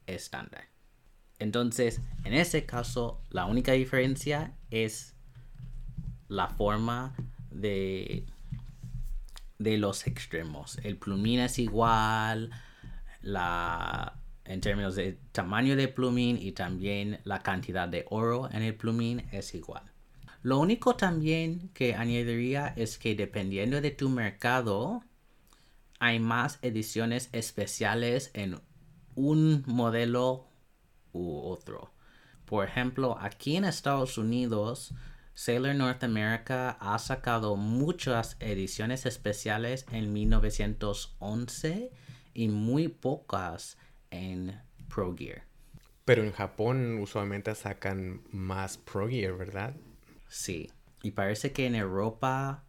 [0.07, 0.69] estándar.
[1.39, 5.15] Entonces, en ese caso, la única diferencia es
[6.29, 7.15] la forma
[7.51, 8.27] de,
[9.59, 10.79] de los extremos.
[10.83, 12.51] El plumín es igual,
[13.23, 18.75] la, en términos de tamaño de plumín y también la cantidad de oro en el
[18.75, 19.85] plumín es igual.
[20.43, 25.03] Lo único también que añadiría es que dependiendo de tu mercado,
[26.05, 28.61] hay más ediciones especiales en
[29.15, 30.47] un modelo
[31.15, 31.95] u otro.
[32.45, 34.93] Por ejemplo, aquí en Estados Unidos,
[35.33, 41.91] Sailor North America ha sacado muchas ediciones especiales en 1911
[42.35, 43.79] y muy pocas
[44.11, 44.61] en
[44.95, 45.45] Pro Gear.
[46.05, 49.75] Pero en Japón usualmente sacan más Pro Gear, ¿verdad?
[50.29, 50.71] Sí.
[51.03, 52.63] Y parece que en Europa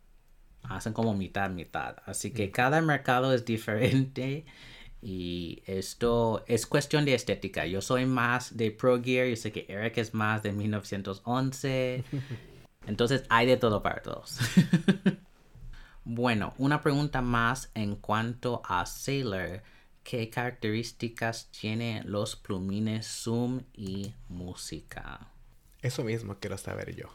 [0.69, 1.97] hacen como mitad, mitad.
[2.05, 2.51] Así que mm.
[2.51, 4.45] cada mercado es diferente
[5.01, 7.65] y esto es cuestión de estética.
[7.65, 12.03] Yo soy más de Pro Gear, yo sé que Eric es más de 1911.
[12.87, 14.39] Entonces hay de todo para todos.
[16.03, 19.63] bueno, una pregunta más en cuanto a Sailor.
[20.03, 25.31] ¿Qué características tienen los plumines Zoom y música?
[25.81, 27.09] Eso mismo quiero saber yo.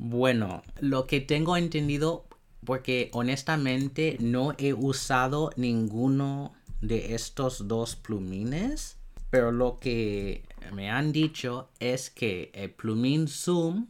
[0.00, 2.24] Bueno, lo que tengo entendido
[2.64, 8.96] porque honestamente no he usado ninguno de estos dos plumines,
[9.30, 13.88] pero lo que me han dicho es que el plumín Zoom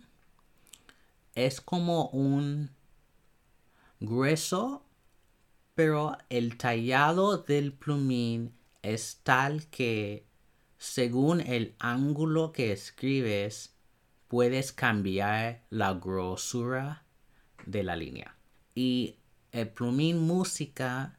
[1.34, 2.70] es como un
[4.00, 4.82] grueso,
[5.74, 10.24] pero el tallado del plumín es tal que
[10.78, 13.74] según el ángulo que escribes
[14.28, 17.04] puedes cambiar la grosura
[17.66, 18.36] de la línea
[18.74, 19.16] y
[19.52, 21.18] el plumín música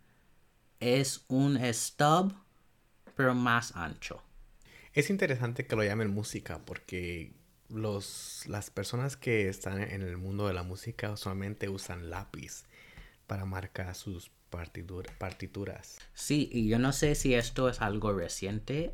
[0.80, 2.34] es un stub
[3.16, 4.24] pero más ancho.
[4.94, 7.34] Es interesante que lo llamen música porque
[7.68, 12.64] los, las personas que están en el mundo de la música usualmente usan lápiz
[13.28, 16.00] para marcar sus partituras.
[16.14, 18.94] Sí, y yo no sé si esto es algo reciente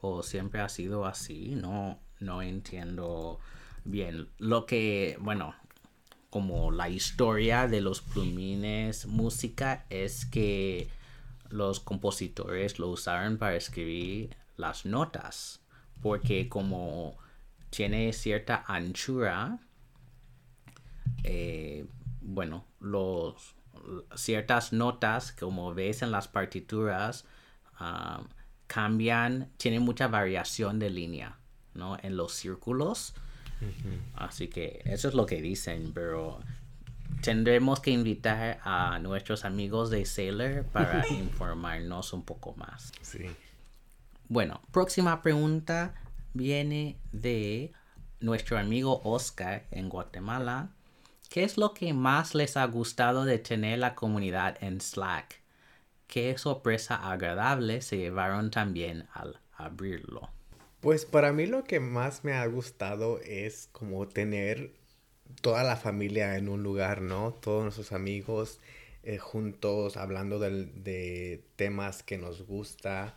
[0.00, 3.38] o siempre ha sido así, no, no entiendo
[3.84, 4.28] bien.
[4.38, 5.54] Lo que, bueno,
[6.32, 10.88] como la historia de los plumines música es que
[11.50, 15.60] los compositores lo usaron para escribir las notas
[16.00, 17.18] porque como
[17.68, 19.58] tiene cierta anchura
[21.22, 21.84] eh,
[22.22, 23.54] bueno los
[24.14, 27.26] ciertas notas como ves en las partituras
[27.78, 28.22] ah,
[28.66, 31.41] cambian tienen mucha variación de línea
[31.74, 33.14] no en los círculos
[34.14, 36.40] Así que eso es lo que dicen, pero
[37.22, 42.92] tendremos que invitar a nuestros amigos de Sailor para informarnos un poco más.
[43.02, 43.26] Sí.
[44.28, 45.94] Bueno, próxima pregunta
[46.32, 47.72] viene de
[48.20, 50.70] nuestro amigo Oscar en Guatemala.
[51.28, 55.40] ¿Qué es lo que más les ha gustado de tener la comunidad en Slack?
[56.12, 60.28] qué sorpresa agradable se llevaron también al abrirlo.
[60.82, 64.72] Pues para mí lo que más me ha gustado es como tener
[65.40, 67.32] toda la familia en un lugar, ¿no?
[67.34, 68.58] Todos nuestros amigos
[69.04, 73.14] eh, juntos hablando de temas que nos gusta.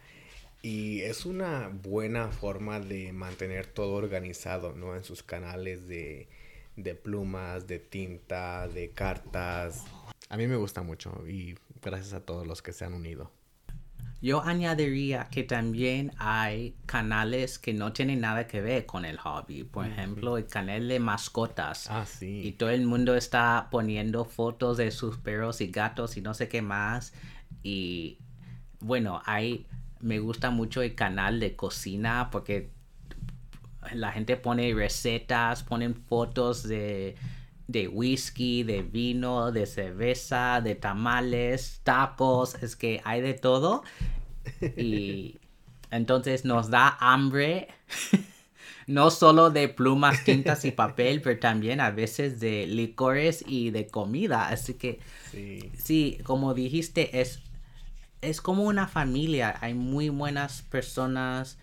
[0.62, 4.96] Y es una buena forma de mantener todo organizado, ¿no?
[4.96, 6.28] En sus canales de,
[6.76, 9.86] de plumas, de tinta, de cartas.
[10.30, 13.32] A mí me gusta mucho y gracias a todos los que se han unido.
[14.22, 19.64] Yo añadiría que también hay canales que no tienen nada que ver con el hobby.
[19.64, 21.90] Por ejemplo, el canal de mascotas.
[21.92, 22.42] Ah, sí.
[22.44, 26.48] Y todo el mundo está poniendo fotos de sus perros y gatos y no sé
[26.48, 27.14] qué más.
[27.62, 28.18] Y
[28.80, 29.68] bueno, hay,
[30.00, 32.72] me gusta mucho el canal de cocina porque
[33.94, 37.16] la gente pone recetas, ponen fotos de
[37.68, 43.84] de whisky, de vino, de cerveza, de tamales, tacos, es que hay de todo.
[44.78, 45.40] Y
[45.92, 47.70] entonces nos da hambre,
[48.88, 53.88] no solo de plumas, tintas y papel, pero también a veces de licores y de
[53.88, 54.50] comida.
[54.50, 55.00] Así que,
[55.78, 57.42] sí, como dijiste, es,
[58.22, 59.56] es como una familia.
[59.62, 61.58] Hay muy buenas personas,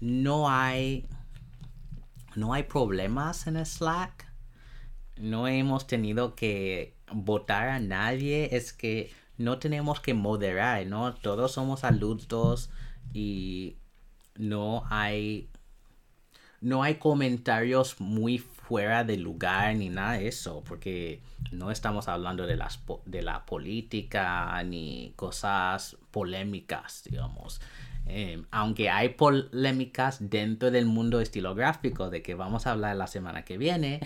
[0.00, 1.06] no hay,
[2.36, 4.27] no hay problemas en Slack
[5.20, 11.14] no hemos tenido que votar a nadie, es que no tenemos que moderar, ¿no?
[11.14, 12.70] Todos somos adultos
[13.12, 13.76] y
[14.36, 15.48] no hay
[16.60, 21.20] no hay comentarios muy fuera de lugar ni nada de eso, porque
[21.52, 27.60] no estamos hablando de, las, de la política ni cosas polémicas, digamos.
[28.06, 33.44] Em, aunque hay polémicas dentro del mundo estilográfico de que vamos a hablar la semana
[33.44, 34.00] que viene,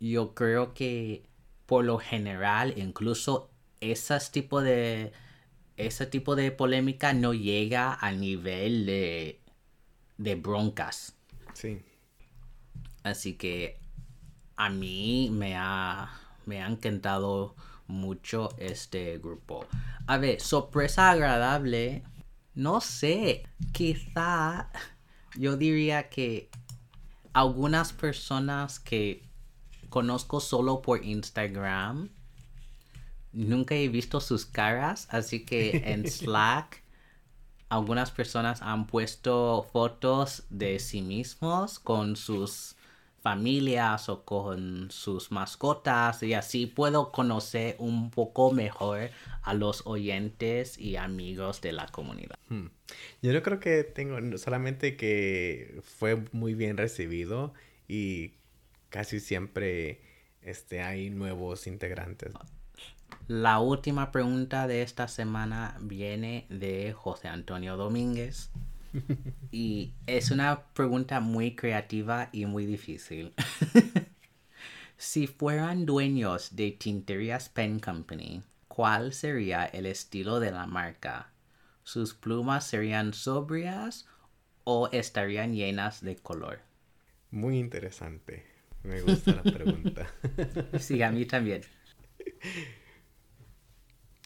[0.00, 1.22] yo creo que
[1.66, 5.12] por lo general, incluso esas tipo de
[5.76, 9.40] ese tipo de polémica no llega al nivel de,
[10.18, 11.14] de broncas.
[11.54, 11.80] Sí.
[13.02, 13.78] Así que
[14.56, 16.10] a mí me ha,
[16.44, 17.54] me ha encantado
[17.86, 19.66] mucho este grupo.
[20.06, 22.02] A ver, sorpresa agradable.
[22.54, 24.70] No sé, quizá
[25.36, 26.50] yo diría que
[27.32, 29.29] algunas personas que
[29.90, 32.08] conozco solo por Instagram.
[33.32, 36.82] Nunca he visto sus caras, así que en Slack
[37.68, 42.76] algunas personas han puesto fotos de sí mismos con sus
[43.20, 49.10] familias o con sus mascotas y así puedo conocer un poco mejor
[49.42, 52.36] a los oyentes y amigos de la comunidad.
[52.48, 52.68] Hmm.
[53.22, 57.52] Yo no creo que tengo solamente que fue muy bien recibido
[57.86, 58.32] y
[58.90, 60.00] casi siempre
[60.42, 62.32] este, hay nuevos integrantes.
[63.28, 68.50] La última pregunta de esta semana viene de José Antonio Domínguez.
[69.52, 73.32] y es una pregunta muy creativa y muy difícil.
[74.96, 81.30] si fueran dueños de Tinterías Pen Company, ¿cuál sería el estilo de la marca?
[81.84, 84.06] ¿Sus plumas serían sobrias
[84.64, 86.60] o estarían llenas de color?
[87.30, 88.49] Muy interesante.
[88.82, 90.10] Me gusta la pregunta.
[90.78, 91.62] sí, a mí también.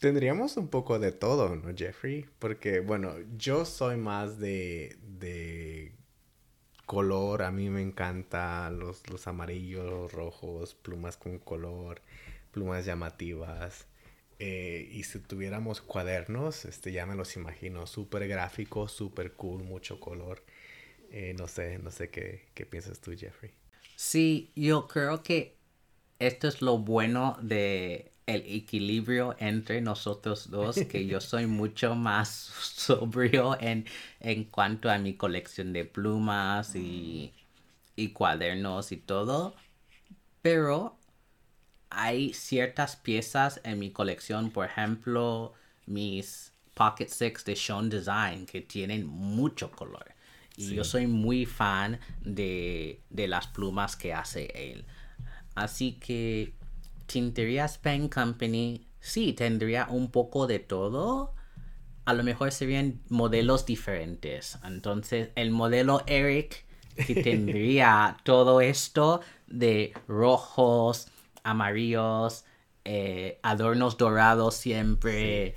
[0.00, 2.26] Tendríamos un poco de todo, ¿no, Jeffrey?
[2.38, 5.92] Porque, bueno, yo soy más de,
[6.86, 7.42] color.
[7.42, 12.02] A mí me encantan los, los amarillos, rojos, plumas con color,
[12.52, 13.86] plumas llamativas.
[14.38, 20.00] Eh, y si tuviéramos cuadernos, este, ya me los imagino, súper gráficos, súper cool, mucho
[20.00, 20.42] color.
[21.11, 23.52] Eh, no sé, no sé qué, qué piensas tú, Jeffrey.
[23.97, 25.57] Sí, yo creo que
[26.18, 32.30] esto es lo bueno de el equilibrio entre nosotros dos, que yo soy mucho más
[32.76, 33.86] sobrio en,
[34.20, 37.34] en cuanto a mi colección de plumas y,
[37.97, 39.57] y cuadernos y todo,
[40.42, 40.99] pero
[41.90, 45.55] hay ciertas piezas en mi colección, por ejemplo,
[45.86, 50.13] mis Pocket Six de Sean Design, que tienen mucho color.
[50.57, 54.84] Y yo soy muy fan de, las plumas que hace él.
[55.55, 56.55] Así que
[57.07, 61.34] Tinterías Pen Company sí tendría un poco de todo.
[62.05, 64.59] A lo mejor serían modelos diferentes.
[64.64, 71.09] Entonces, el modelo Eric que tendría todo esto de rojos,
[71.42, 72.44] amarillos,
[72.84, 75.55] eh, adornos dorados siempre.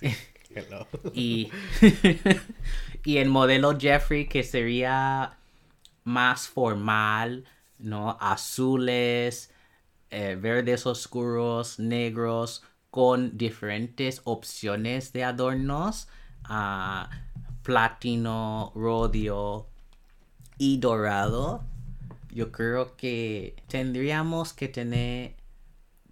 [1.14, 1.50] y
[3.04, 5.38] Y el modelo Jeffrey que sería
[6.04, 7.44] más formal,
[7.78, 8.16] ¿no?
[8.20, 9.50] Azules,
[10.10, 16.08] eh, verdes oscuros, negros, con diferentes opciones de adornos,
[16.44, 17.10] a
[17.62, 19.66] platino, rodio
[20.56, 21.62] y dorado.
[22.30, 25.36] Yo creo que tendríamos que tener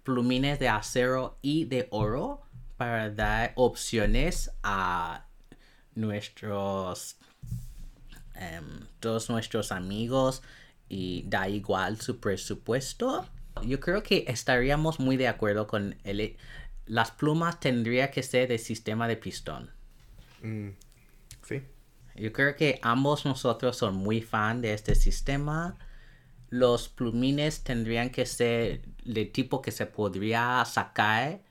[0.03, 2.41] plumines de acero y de oro
[2.77, 5.26] para dar opciones a
[5.97, 7.17] nuestros
[8.35, 10.43] em, todos nuestros amigos
[10.87, 13.27] y da igual su presupuesto.
[13.63, 16.37] Yo creo que estaríamos muy de acuerdo con el,
[16.85, 19.71] las plumas tendría que ser de sistema de pistón.
[20.41, 20.69] Mm,
[21.43, 21.63] sí.
[22.15, 25.77] Yo creo que ambos nosotros son muy fan de este sistema.
[26.49, 31.41] Los plumines tendrían que ser de tipo que se podría sacar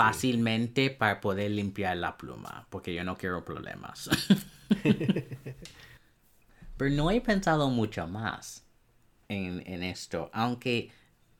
[0.00, 4.08] fácilmente para poder limpiar la pluma, porque yo no quiero problemas.
[6.78, 8.64] Pero no he pensado mucho más
[9.28, 10.90] en, en esto, aunque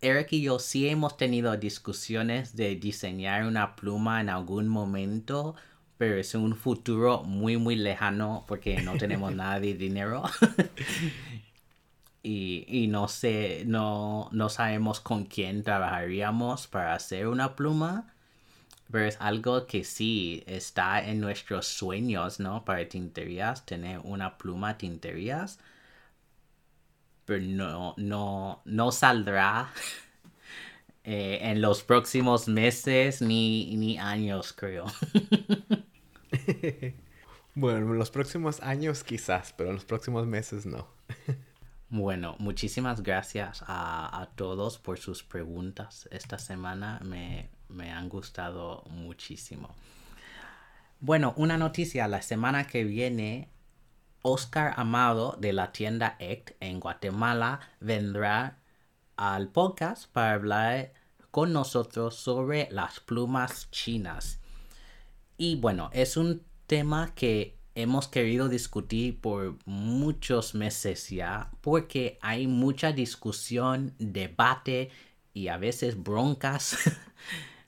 [0.02, 5.54] Eric y yo sí hemos tenido discusiones de diseñar una pluma en algún momento,
[5.96, 10.22] pero es un futuro muy muy lejano porque no tenemos nada de dinero.
[12.22, 18.12] y, no sé, no, no sabemos con quién trabajaríamos para hacer una pluma.
[18.90, 22.64] Pero es algo que sí está en nuestros sueños, ¿no?
[22.64, 25.58] Para tinterías, tener una pluma tinterías
[27.30, 29.70] pero no, no, no saldrá
[31.04, 34.86] eh, en los próximos meses ni, ni años, creo.
[37.54, 40.88] bueno, en los próximos años quizás, pero en los próximos meses no.
[41.88, 46.08] bueno, muchísimas gracias a, a, todos por sus preguntas.
[46.10, 49.74] Esta semana me, me han gustado muchísimo.
[51.00, 53.48] Bueno, una noticia, la semana que viene
[54.22, 58.58] Oscar Amado de la tienda ECT en Guatemala vendrá
[59.16, 60.92] al podcast para hablar
[61.30, 64.40] con nosotros sobre las plumas chinas.
[65.38, 72.46] Y bueno, es un tema que hemos querido discutir por muchos meses ya porque hay
[72.46, 74.90] mucha discusión, debate
[75.32, 76.76] y a veces broncas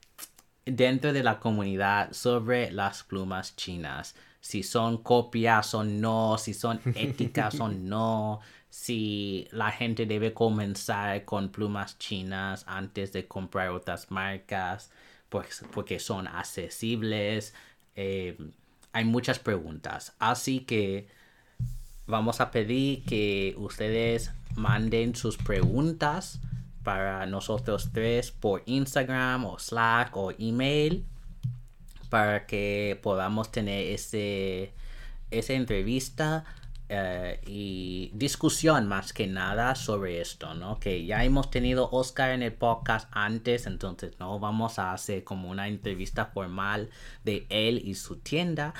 [0.65, 6.81] dentro de la comunidad sobre las plumas chinas si son copias o no, si son
[6.95, 14.11] éticas o no, si la gente debe comenzar con plumas chinas antes de comprar otras
[14.11, 14.91] marcas,
[15.29, 17.53] pues, porque son accesibles.
[17.95, 18.37] Eh,
[18.91, 20.13] hay muchas preguntas.
[20.19, 21.07] Así que
[22.05, 26.41] vamos a pedir que ustedes manden sus preguntas
[26.83, 31.05] para nosotros tres por Instagram o Slack o email
[32.09, 34.73] para que podamos tener ese,
[35.31, 36.45] esa entrevista
[36.89, 40.79] eh, y discusión más que nada sobre esto, ¿no?
[40.79, 45.49] Que ya hemos tenido Oscar en el podcast antes, entonces no vamos a hacer como
[45.49, 46.91] una entrevista formal
[47.23, 48.75] de él y su tienda,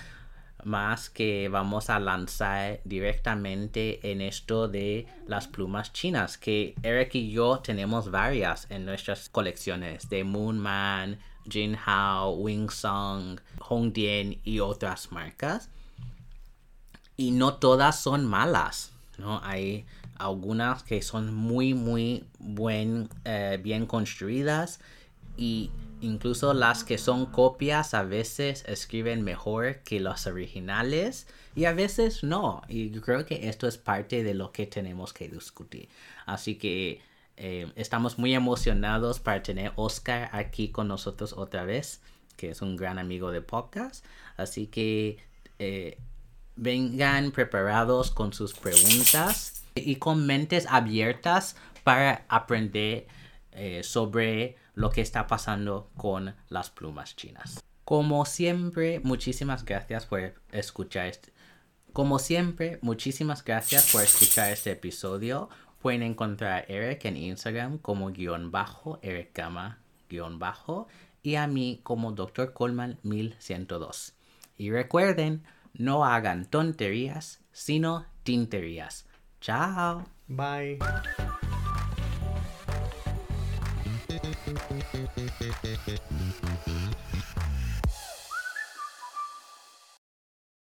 [0.65, 7.31] más que vamos a lanzar directamente en esto de las plumas chinas, que Eric y
[7.31, 15.69] yo tenemos varias en nuestras colecciones de Moonman, Jinhao, Wingsong, Hongdian y otras marcas.
[17.15, 19.39] Y no todas son malas, ¿no?
[19.43, 19.85] Hay
[20.17, 24.79] algunas que son muy, muy buen, eh, bien construidas
[25.37, 25.71] y
[26.03, 32.23] incluso las que son copias a veces escriben mejor que los originales y a veces
[32.23, 32.61] no.
[32.67, 35.87] Y creo que esto es parte de lo que tenemos que discutir.
[36.25, 37.01] Así que
[37.37, 42.01] eh, estamos muy emocionados para tener Oscar aquí con nosotros otra vez,
[42.35, 44.05] que es un gran amigo de podcast.
[44.35, 45.17] Así que
[45.59, 45.97] eh,
[46.55, 53.07] vengan preparados con sus preguntas y con mentes abiertas para aprender
[53.53, 57.63] eh, sobre lo que está pasando con las plumas chinas.
[57.85, 61.33] Como siempre, muchísimas gracias por escuchar este.
[61.91, 65.49] Como siempre, muchísimas gracias por escuchar este episodio.
[65.79, 70.87] Pueden encontrar a Eric en Instagram como guion bajo, Eric Gama guion bajo,
[71.21, 72.53] y a mí como Dr.
[72.53, 74.13] Coleman 1102.
[74.57, 75.43] Y recuerden,
[75.73, 79.07] no hagan tonterías, sino tinterías.
[79.41, 80.05] Chao.
[80.27, 80.79] Bye.
[84.93, 86.42] Thank you.